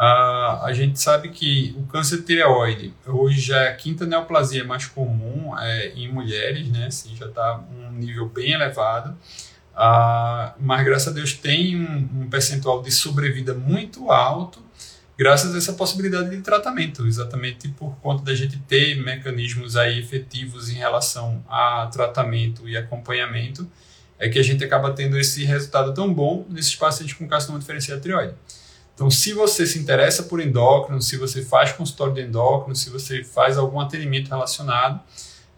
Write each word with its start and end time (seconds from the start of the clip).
A 0.00 0.70
gente 0.72 1.00
sabe 1.00 1.30
que 1.30 1.74
o 1.76 1.82
câncer 1.84 2.18
de 2.18 2.22
tireoide 2.22 2.94
hoje 3.04 3.40
já 3.40 3.62
é 3.62 3.68
a 3.70 3.74
quinta 3.74 4.06
neoplasia 4.06 4.62
mais 4.62 4.86
comum 4.86 5.58
é, 5.58 5.88
em 5.96 6.06
mulheres, 6.12 6.68
né? 6.68 6.86
Assim, 6.86 7.16
já 7.16 7.26
está 7.26 7.60
um 7.76 7.90
nível 7.90 8.28
bem 8.28 8.52
elevado. 8.52 9.16
Mas 10.60 10.84
graças 10.84 11.08
a 11.08 11.10
Deus 11.10 11.32
tem 11.32 11.76
um, 11.76 12.22
um, 12.22 12.30
percentual 12.30 12.80
de 12.80 12.92
sobrevida 12.92 13.54
muito 13.54 14.12
alto, 14.12 14.62
graças 15.18 15.52
a 15.52 15.58
essa 15.58 15.72
possibilidade 15.72 16.30
de 16.30 16.42
tratamento, 16.42 17.04
exatamente 17.04 17.66
por 17.68 17.96
conta 17.96 18.22
da 18.22 18.36
gente 18.36 18.56
ter 18.68 19.02
mecanismos 19.02 19.76
aí 19.76 19.98
efetivos 19.98 20.70
em 20.70 20.74
relação 20.74 21.44
a 21.48 21.88
tratamento 21.92 22.68
e 22.68 22.76
acompanhamento, 22.76 23.68
é 24.16 24.28
que 24.28 24.38
a 24.38 24.44
gente 24.44 24.62
acaba 24.62 24.92
tendo 24.92 25.18
esse 25.18 25.44
resultado 25.44 25.92
tão 25.92 26.14
bom 26.14 26.46
nesses 26.48 26.76
pacientes 26.76 27.14
com 27.14 27.26
carcinoma 27.26 27.58
diferenciado 27.58 28.00
tireoide. 28.00 28.34
Então, 28.98 29.12
se 29.12 29.32
você 29.32 29.64
se 29.64 29.78
interessa 29.78 30.24
por 30.24 30.40
endócrino, 30.40 31.00
se 31.00 31.16
você 31.16 31.40
faz 31.40 31.70
consultório 31.70 32.12
de 32.14 32.22
endócrino, 32.22 32.74
se 32.74 32.90
você 32.90 33.22
faz 33.22 33.56
algum 33.56 33.78
atendimento 33.78 34.26
relacionado, 34.26 35.00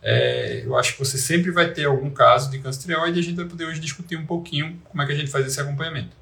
é, 0.02 0.60
eu 0.62 0.76
acho 0.76 0.92
que 0.92 0.98
você 0.98 1.16
sempre 1.16 1.50
vai 1.50 1.72
ter 1.72 1.86
algum 1.86 2.10
caso 2.10 2.50
de 2.50 2.58
câncer 2.58 2.82
tireoide 2.82 3.18
e 3.18 3.20
a 3.20 3.24
gente 3.24 3.36
vai 3.36 3.46
poder 3.46 3.64
hoje 3.64 3.80
discutir 3.80 4.14
um 4.16 4.26
pouquinho 4.26 4.78
como 4.84 5.02
é 5.02 5.06
que 5.06 5.12
a 5.12 5.14
gente 5.14 5.30
faz 5.30 5.46
esse 5.46 5.58
acompanhamento. 5.58 6.14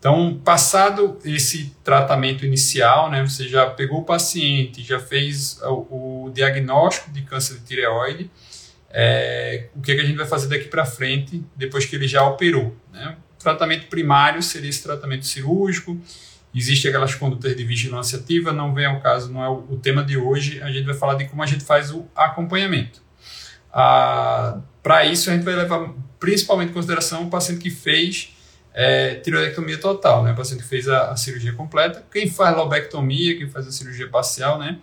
Então, 0.00 0.36
passado 0.44 1.16
esse 1.24 1.76
tratamento 1.84 2.44
inicial, 2.44 3.08
né, 3.08 3.24
você 3.24 3.46
já 3.46 3.70
pegou 3.70 4.00
o 4.00 4.04
paciente, 4.04 4.82
já 4.82 4.98
fez 4.98 5.60
o, 5.62 6.24
o 6.26 6.30
diagnóstico 6.34 7.12
de 7.12 7.22
câncer 7.22 7.54
de 7.54 7.66
tireoide, 7.66 8.28
é, 8.90 9.68
o 9.76 9.80
que, 9.80 9.92
é 9.92 9.94
que 9.94 10.00
a 10.00 10.04
gente 10.04 10.16
vai 10.16 10.26
fazer 10.26 10.48
daqui 10.48 10.66
para 10.66 10.84
frente, 10.84 11.40
depois 11.54 11.86
que 11.86 11.94
ele 11.94 12.08
já 12.08 12.26
operou? 12.26 12.76
Né? 12.92 13.16
O 13.36 13.38
tratamento 13.40 13.86
primário 13.86 14.42
seria 14.42 14.68
esse 14.68 14.82
tratamento 14.82 15.24
cirúrgico, 15.24 15.96
Existem 16.58 16.88
aquelas 16.88 17.14
condutas 17.14 17.54
de 17.54 17.62
vigilância 17.62 18.18
ativa, 18.18 18.52
não 18.52 18.74
vem 18.74 18.84
ao 18.84 19.00
caso, 19.00 19.32
não 19.32 19.44
é 19.44 19.48
o, 19.48 19.78
tema 19.80 20.02
de 20.02 20.16
hoje. 20.16 20.60
A 20.60 20.72
gente 20.72 20.84
vai 20.84 20.94
falar 20.94 21.14
de 21.14 21.26
como 21.26 21.40
a 21.40 21.46
gente 21.46 21.62
faz 21.62 21.92
o 21.92 22.04
acompanhamento. 22.16 23.00
Ah, 23.72 24.58
Para 24.82 25.04
isso, 25.04 25.30
a 25.30 25.34
gente 25.34 25.44
vai 25.44 25.54
levar 25.54 25.94
principalmente 26.18 26.70
em 26.70 26.72
consideração 26.72 27.28
o 27.28 27.30
paciente 27.30 27.60
que 27.60 27.70
fez 27.70 28.34
é, 28.74 29.14
tiroidectomia 29.16 29.78
total, 29.78 30.24
né? 30.24 30.32
o 30.32 30.34
paciente 30.34 30.64
que 30.64 30.68
fez 30.68 30.88
a, 30.88 31.12
a, 31.12 31.16
cirurgia 31.16 31.52
completa. 31.52 32.04
Quem 32.10 32.28
faz 32.28 32.56
lobectomia, 32.56 33.38
quem 33.38 33.48
faz 33.48 33.68
a 33.68 33.70
cirurgia 33.70 34.08
parcial, 34.08 34.58
né? 34.58 34.78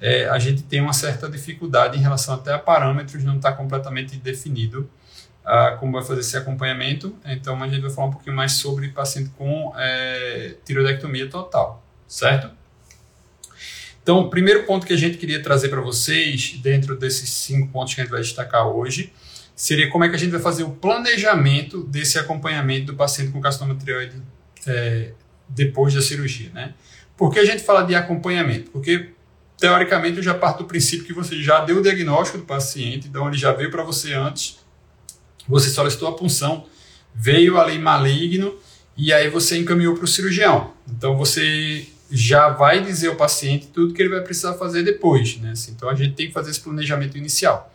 É, 0.00 0.28
a 0.30 0.38
gente 0.38 0.62
tem 0.62 0.80
uma 0.80 0.94
certa 0.94 1.28
dificuldade 1.28 1.98
em 1.98 2.00
relação 2.00 2.36
até 2.36 2.54
a 2.54 2.58
parâmetros, 2.58 3.22
não 3.22 3.36
está 3.36 3.52
completamente 3.52 4.16
definido 4.16 4.88
como 5.78 5.92
vai 5.92 6.02
fazer 6.04 6.20
esse 6.20 6.36
acompanhamento. 6.36 7.16
Então, 7.24 7.62
a 7.62 7.68
gente 7.68 7.80
vai 7.80 7.90
falar 7.90 8.08
um 8.08 8.12
pouquinho 8.12 8.36
mais 8.36 8.52
sobre 8.52 8.88
paciente 8.88 9.30
com 9.30 9.72
é, 9.76 10.56
tiroidectomia 10.64 11.28
total, 11.28 11.84
certo? 12.06 12.50
Então, 14.02 14.20
o 14.20 14.30
primeiro 14.30 14.64
ponto 14.64 14.86
que 14.86 14.92
a 14.92 14.96
gente 14.96 15.18
queria 15.18 15.42
trazer 15.42 15.68
para 15.68 15.80
vocês, 15.80 16.58
dentro 16.62 16.96
desses 16.96 17.28
cinco 17.30 17.68
pontos 17.68 17.94
que 17.94 18.00
a 18.00 18.04
gente 18.04 18.10
vai 18.10 18.20
destacar 18.20 18.66
hoje, 18.66 19.12
seria 19.54 19.90
como 19.90 20.04
é 20.04 20.08
que 20.08 20.14
a 20.14 20.18
gente 20.18 20.30
vai 20.30 20.40
fazer 20.40 20.62
o 20.62 20.70
planejamento 20.70 21.82
desse 21.82 22.18
acompanhamento 22.18 22.86
do 22.86 22.94
paciente 22.94 23.32
com 23.32 23.40
carcinoma 23.40 23.74
tireoide 23.74 24.22
é, 24.66 25.12
depois 25.48 25.92
da 25.92 26.00
cirurgia, 26.00 26.50
né? 26.54 26.74
Por 27.16 27.32
que 27.32 27.38
a 27.38 27.44
gente 27.44 27.62
fala 27.62 27.82
de 27.82 27.94
acompanhamento? 27.94 28.70
Porque, 28.70 29.10
teoricamente, 29.58 30.18
eu 30.18 30.22
já 30.22 30.34
parto 30.34 30.62
do 30.62 30.64
princípio 30.66 31.04
que 31.04 31.12
você 31.12 31.42
já 31.42 31.64
deu 31.64 31.78
o 31.78 31.82
diagnóstico 31.82 32.38
do 32.38 32.44
paciente, 32.44 33.08
então 33.08 33.26
ele 33.26 33.36
já 33.36 33.52
veio 33.52 33.70
para 33.70 33.82
você 33.82 34.14
antes 34.14 34.58
você 35.48 35.70
solicitou 35.70 36.08
a 36.08 36.12
punção, 36.12 36.66
veio 37.14 37.58
ali 37.58 37.78
maligno 37.78 38.54
e 38.96 39.12
aí 39.12 39.28
você 39.28 39.58
encaminhou 39.58 39.94
para 39.94 40.04
o 40.04 40.08
cirurgião. 40.08 40.72
Então 40.88 41.16
você 41.16 41.86
já 42.10 42.48
vai 42.48 42.82
dizer 42.82 43.08
ao 43.08 43.16
paciente 43.16 43.66
tudo 43.68 43.94
que 43.94 44.02
ele 44.02 44.08
vai 44.08 44.20
precisar 44.22 44.54
fazer 44.54 44.82
depois, 44.82 45.38
né? 45.38 45.52
Assim, 45.52 45.72
então 45.72 45.88
a 45.88 45.94
gente 45.94 46.14
tem 46.14 46.28
que 46.28 46.32
fazer 46.32 46.50
esse 46.50 46.60
planejamento 46.60 47.16
inicial. 47.16 47.72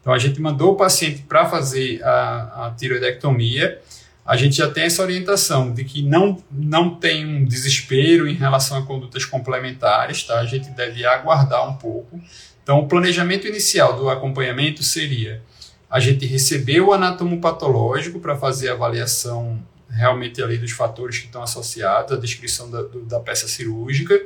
Então 0.00 0.12
a 0.12 0.18
gente 0.18 0.40
mandou 0.40 0.72
o 0.72 0.76
paciente 0.76 1.22
para 1.22 1.46
fazer 1.46 2.02
a, 2.02 2.66
a 2.66 2.70
tiroidectomia, 2.70 3.80
a 4.24 4.36
gente 4.36 4.56
já 4.56 4.70
tem 4.70 4.84
essa 4.84 5.02
orientação 5.02 5.72
de 5.72 5.84
que 5.84 6.02
não, 6.02 6.42
não 6.50 6.94
tem 6.94 7.26
um 7.26 7.44
desespero 7.44 8.28
em 8.28 8.34
relação 8.34 8.78
a 8.78 8.82
condutas 8.86 9.24
complementares, 9.24 10.22
tá? 10.22 10.38
A 10.38 10.46
gente 10.46 10.70
deve 10.70 11.04
aguardar 11.04 11.68
um 11.68 11.74
pouco. 11.74 12.20
Então 12.62 12.78
o 12.78 12.86
planejamento 12.86 13.46
inicial 13.46 13.96
do 13.96 14.08
acompanhamento 14.08 14.82
seria 14.82 15.42
a 15.90 15.98
gente 15.98 16.24
recebeu 16.24 16.88
o 16.88 16.92
anatomo 16.92 17.40
patológico 17.40 18.20
para 18.20 18.36
fazer 18.36 18.68
a 18.68 18.74
avaliação 18.74 19.60
realmente 19.90 20.40
ali 20.40 20.56
dos 20.56 20.70
fatores 20.70 21.18
que 21.18 21.26
estão 21.26 21.42
associados, 21.42 22.12
a 22.12 22.20
descrição 22.20 22.70
da, 22.70 22.82
do, 22.82 23.00
da 23.00 23.18
peça 23.18 23.48
cirúrgica, 23.48 24.20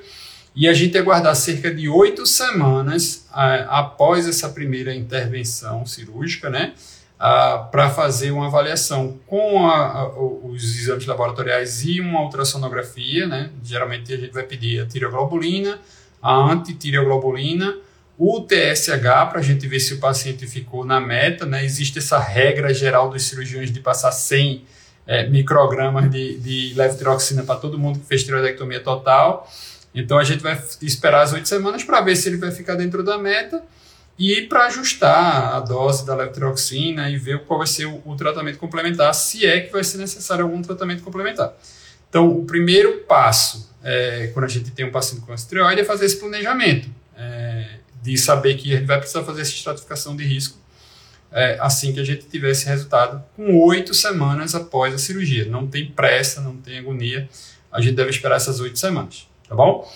e 0.55 0.69
a 0.69 0.75
gente 0.75 0.97
aguardar 0.97 1.35
cerca 1.35 1.75
de 1.75 1.89
oito 1.89 2.27
semanas 2.27 3.27
a, 3.33 3.81
após 3.81 4.29
essa 4.29 4.51
primeira 4.51 4.95
intervenção 4.95 5.87
cirúrgica, 5.87 6.51
né, 6.51 6.75
para 7.71 7.89
fazer 7.89 8.31
uma 8.31 8.47
avaliação 8.47 9.19
com 9.27 9.67
a, 9.67 10.01
a, 10.01 10.19
os 10.19 10.63
exames 10.63 11.07
laboratoriais 11.07 11.83
e 11.83 12.01
uma 12.01 12.21
ultrassonografia, 12.21 13.27
né, 13.27 13.51
geralmente 13.63 14.13
a 14.13 14.17
gente 14.19 14.33
vai 14.33 14.43
pedir 14.43 14.81
a 14.81 14.87
tireoglobulina, 14.87 15.81
a 16.21 16.35
antitireoglobulina, 16.53 17.77
o 18.19 18.41
TSH, 18.41 19.03
para 19.03 19.39
a 19.39 19.43
gente 19.43 19.67
ver 19.67 19.81
se 19.81 19.95
o 19.95 19.99
paciente 19.99 20.47
ficou 20.47 20.85
na 20.85 21.01
meta, 21.01 21.45
né? 21.45 21.65
existe 21.65 21.99
essa 21.99 22.19
regra 22.19 22.73
geral 22.73 23.11
dos 23.11 23.25
cirurgiões 23.25 23.73
de 23.73 23.81
passar 23.81 24.13
100 24.13 24.65
é, 25.07 25.29
microgramas 25.29 26.11
de, 26.11 26.39
de 26.39 26.75
levotiroxina 26.75 27.43
para 27.43 27.57
todo 27.57 27.79
mundo 27.79 27.99
que 27.99 28.07
fez 28.07 28.25
tiroidectomia 28.25 28.81
total. 28.81 29.51
Então 29.95 30.19
a 30.19 30.25
gente 30.25 30.43
vai 30.43 30.61
esperar 30.83 31.23
as 31.23 31.33
oito 31.33 31.49
semanas 31.49 31.85
para 31.85 32.01
ver 32.01 32.17
se 32.17 32.29
ele 32.29 32.37
vai 32.37 32.51
ficar 32.51 32.75
dentro 32.75 33.03
da 33.03 33.19
meta 33.19 33.63
e 34.19 34.43
para 34.43 34.67
ajustar 34.67 35.55
a 35.55 35.61
dose 35.61 36.07
da 36.07 36.15
levotiroxina 36.15 37.11
e 37.11 37.17
ver 37.17 37.41
qual 37.45 37.59
vai 37.59 37.67
ser 37.67 37.87
o, 37.87 38.01
o, 38.05 38.17
tratamento 38.17 38.59
complementar, 38.59 39.13
se 39.15 39.45
é 39.45 39.61
que 39.61 39.73
vai 39.73 39.83
ser 39.83 39.99
necessário 39.99 40.45
algum 40.45 40.63
tratamento 40.63 41.03
complementar. 41.03 41.53
Então, 42.09 42.29
o 42.29 42.45
primeiro 42.45 42.99
passo, 43.09 43.73
é, 43.83 44.31
quando 44.33 44.45
a 44.45 44.49
gente 44.49 44.71
tem 44.71 44.87
um 44.87 44.93
paciente 44.93 45.25
com 45.25 45.35
esteroide, 45.35 45.81
é 45.81 45.85
fazer 45.85 46.07
esse 46.07 46.17
planejamento. 46.17 46.89
É, 47.17 47.67
de 48.05 48.19
saber 48.19 48.55
que 48.57 48.77
vai 48.83 48.99
precisar 48.99 49.25
fazer 49.25 49.41
essa 49.41 49.53
estratificação 49.53 50.15
de 50.15 50.25
risco 50.25 50.59
é, 51.33 51.57
assim 51.59 51.93
que 51.93 51.99
a 51.99 52.05
gente 52.05 52.27
tiver 52.27 52.51
esse 52.51 52.67
resultado, 52.67 53.25
com 53.35 53.59
oito 53.65 53.95
semanas 53.95 54.55
após 54.55 54.95
a 54.95 54.99
cirurgia. 54.99 55.47
Não 55.47 55.67
tem 55.67 55.91
pressa, 55.91 56.43
não 56.43 56.57
tem 56.59 56.79
agonia, 56.79 57.29
a 57.73 57.81
gente 57.81 57.95
deve 57.95 58.11
esperar 58.11 58.37
essas 58.37 58.61
oito 58.61 58.79
semanas, 58.79 59.27
tá 59.49 59.55
bom? 59.55 59.91